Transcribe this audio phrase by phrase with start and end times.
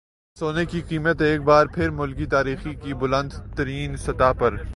[0.37, 4.55] سونے کی قیمت ایک بار پھر ملکی تاریخ کی بلند ترین سطح پر